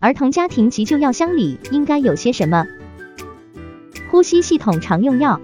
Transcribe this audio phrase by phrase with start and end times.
[0.00, 2.64] 儿童家庭急救药箱里应该有些什么？
[4.10, 5.38] 呼吸系统常用药。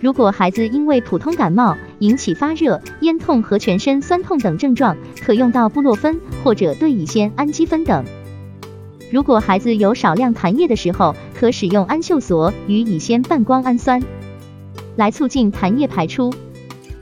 [0.00, 8.06] 如果孩子因为普通感冒引起发热、咽痛和全身酸痛等症状，可用到布洛芬或者对乙酰氨基酚等。
[9.10, 14.02] 如果孩子有少量痰液的时候，可使用氨溴索与乙酰半胱氨酸
[14.96, 16.32] 来促进痰液排出。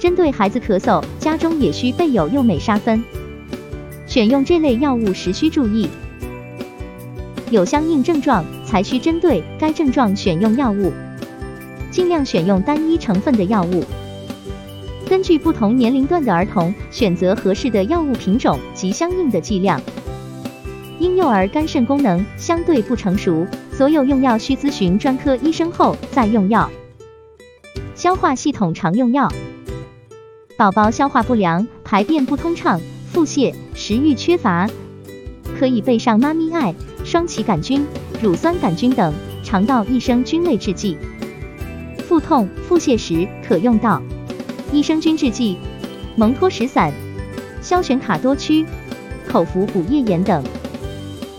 [0.01, 3.05] 针对孩子咳嗽，家中也需备有右美沙芬。
[4.09, 5.89] 选用这类药物时需注意，
[7.51, 10.93] 有相应症状才需针对该症状选用药物。
[11.91, 13.85] 尽量选用单一成分的药物，
[15.09, 19.81] 根据不同年龄段的儿童选择合适的药物品种及相应的剂量。
[21.01, 26.71] 婴幼儿肝肾功能相对不成熟，所有用药需咨询专科医生后再用药。
[27.97, 29.29] 消化系统常用药，
[30.57, 32.81] 宝宝消化不良、排便不通畅、
[33.13, 34.69] 腹泻、食欲缺乏，
[35.61, 36.75] 可以备上妈咪爱、
[37.05, 37.87] 双歧杆菌、
[38.23, 40.97] 乳酸杆菌等肠道益生菌类制剂。
[42.09, 44.01] 腹痛、腹泻时可用到
[44.73, 45.59] 益生菌制剂、
[46.17, 46.91] 蒙脱石散、
[47.61, 48.65] 消旋卡多曲、
[49.29, 50.43] 口服补液盐等。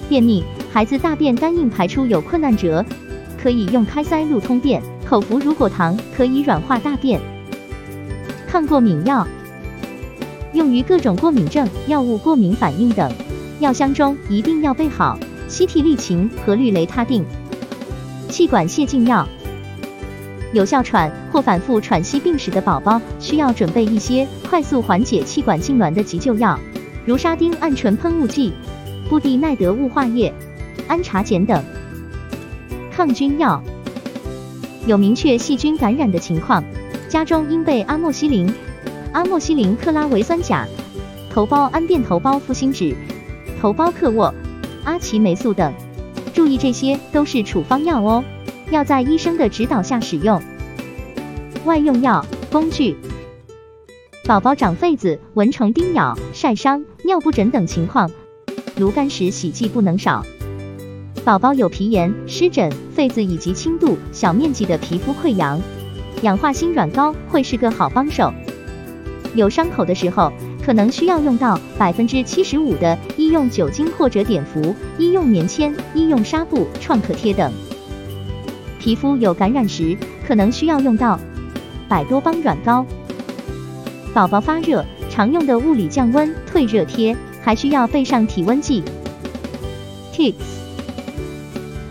[0.07, 2.85] 便秘，孩子大便干硬排出有困难者，
[3.41, 4.83] 可以用开塞露通便。
[5.03, 7.19] 口服乳果糖可以软化大便。
[8.47, 9.27] 抗过敏药，
[10.53, 13.11] 用于各种过敏症、药物过敏反应等。
[13.61, 15.17] 药箱中一定要备好
[15.47, 17.23] 西替利嗪和氯雷他定。
[18.27, 19.27] 气管泄禁药。
[20.51, 26.59] 有哮喘或反复喘息病史的宝宝，需要准备一些快速缓解气管痉挛的急救药，
[27.05, 28.51] 如沙丁胺醇喷雾剂、
[29.07, 30.33] 布地奈德雾化液、
[30.87, 31.63] 氨茶碱等。
[32.91, 33.63] 抗菌药，
[34.87, 36.63] 有明确细菌感染的情况，
[37.07, 38.51] 家中应备阿莫西林、
[39.13, 40.67] 阿莫西林克拉维酸钾、
[41.29, 42.93] 头孢氨苄头孢复辛酯、
[43.61, 44.33] 头孢克沃、
[44.85, 45.71] 阿奇霉素等。
[46.33, 48.23] 注意，这些都是处方药哦。
[48.71, 50.41] 要在医生的指导下使用。
[51.65, 52.95] 外用药工具：
[54.25, 58.09] 宝宝长痱子、蚊虫叮咬、晒伤、尿布疹等情况，
[58.77, 60.25] 炉甘石洗剂不能少。
[61.23, 65.61] 宝宝有皮炎、湿疹、痱子以及轻度、小面积的皮肤溃疡，
[66.23, 68.33] 氧化锌软膏会是个好帮手。
[69.35, 70.33] 有伤口的时候，
[70.63, 77.51] 可能需要用到百分之七十五的医用酒精或者碘伏、医用棉签、医用纱布、创可贴等。
[78.79, 81.19] 皮肤有感染时，可能需要用到
[81.87, 82.85] 百多邦软膏。
[84.13, 88.83] 宝宝发热，常用的物理降温退热贴，还需要备上体温计。
[90.13, 90.33] Tips：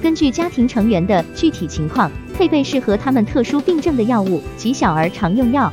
[0.03, 5.73] 根据家庭成员的具体情况，配备适合他们特殊病症的药物及小儿常用药。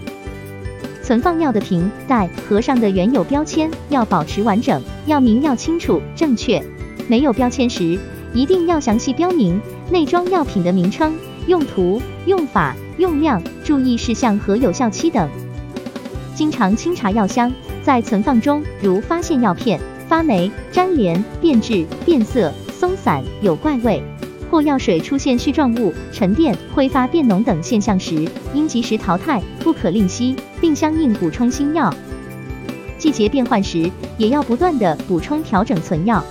[1.08, 6.62] 存放药的瓶袋盒上的原有标签要保持完整，药名要清楚正确。
[7.08, 7.98] 没有标签时，
[8.34, 9.58] 一定要详细标明。
[9.90, 11.16] 内装药品的名称、
[11.48, 15.30] 用途、用法、用量、注意事项和有效期等。
[16.36, 19.80] 经常清查药箱，在存放中，如发现药片
[20.10, 24.04] 发霉、粘连、变质、变色、松散、有怪味，
[24.52, 31.94] 或药水出现絮状物、沉淀、挥发变浓等现象时，应及时淘汰，不可吝惜，并相应补充新药。
[32.98, 36.24] 季节变换时，也要不断的补充调整存药。